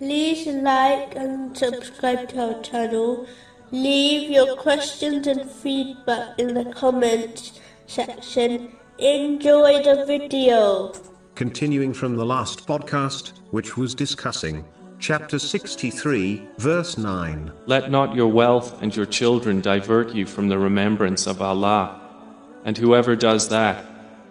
[0.00, 3.26] like and subscribe to our channel.
[3.70, 8.76] Leave your questions and feedback in the comments section.
[8.98, 10.92] Enjoy the video.
[11.34, 14.64] Continuing from the last podcast, which was discussing
[14.98, 17.52] chapter 63, verse 9.
[17.66, 22.00] Let not your wealth and your children divert you from the remembrance of Allah.
[22.64, 23.84] And whoever does that,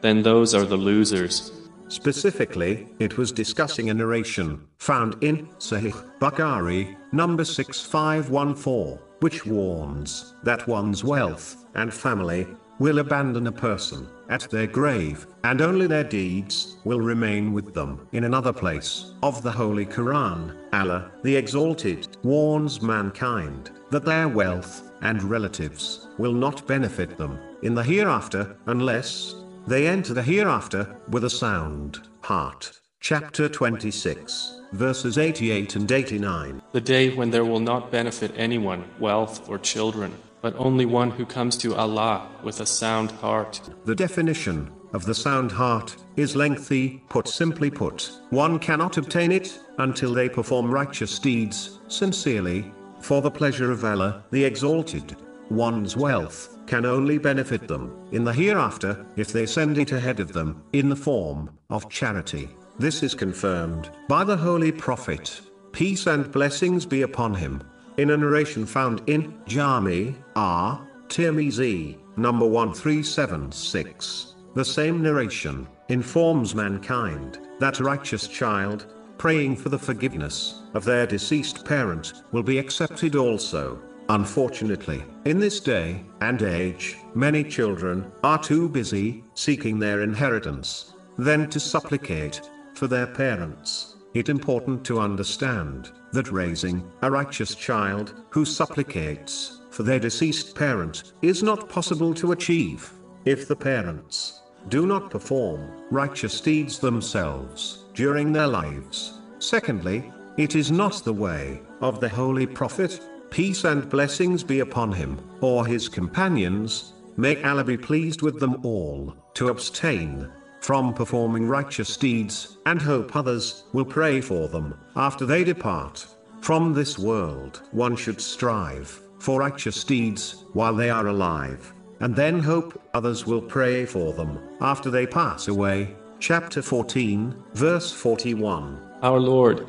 [0.00, 1.52] then those are the losers.
[1.88, 10.66] Specifically, it was discussing a narration found in Sahih Bukhari, number 6514, which warns that
[10.66, 12.46] one's wealth and family
[12.78, 18.06] will abandon a person at their grave, and only their deeds will remain with them.
[18.12, 24.90] In another place of the Holy Quran, Allah, the Exalted, warns mankind that their wealth
[25.02, 29.34] and relatives will not benefit them in the hereafter unless
[29.66, 32.80] they enter the hereafter with a sound heart.
[33.00, 36.62] Chapter 26, verses 88 and 89.
[36.72, 41.26] The day when there will not benefit anyone, wealth or children, but only one who
[41.26, 43.60] comes to Allah with a sound heart.
[43.84, 49.58] The definition of the sound heart is lengthy, put simply put, one cannot obtain it
[49.78, 55.16] until they perform righteous deeds sincerely for the pleasure of Allah, the Exalted.
[55.48, 60.32] One's wealth can only benefit them in the hereafter if they send it ahead of
[60.32, 62.48] them in the form of charity.
[62.78, 65.40] This is confirmed by the Holy Prophet.
[65.72, 67.62] Peace and blessings be upon him.
[67.96, 70.86] In a narration found in Jami R.
[71.08, 80.62] Tirmizi, number 1376, the same narration informs mankind that righteous child, praying for the forgiveness
[80.74, 83.80] of their deceased parent, will be accepted also.
[84.08, 91.50] Unfortunately, in this day and age, many children are too busy seeking their inheritance than
[91.50, 92.40] to supplicate
[92.74, 93.96] for their parents.
[94.14, 101.12] It important to understand that raising a righteous child who supplicates for their deceased parent
[101.20, 102.92] is not possible to achieve
[103.24, 109.20] if the parents do not perform righteous deeds themselves during their lives.
[109.38, 113.00] Secondly, it is not the way of the Holy Prophet,
[113.30, 118.64] peace and blessings be upon him, or his companions, may Allah be pleased with them
[118.64, 120.28] all, to abstain
[120.60, 126.06] from performing righteous deeds, and hope others will pray for them after they depart
[126.40, 127.62] from this world.
[127.70, 133.42] One should strive for righteous deeds while they are alive, and then hope others will
[133.42, 135.94] pray for them after they pass away.
[136.18, 138.80] Chapter 14, verse 41.
[139.02, 139.68] Our Lord,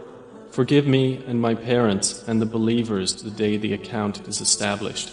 [0.57, 5.11] forgive me and my parents and the believers the day the account is established.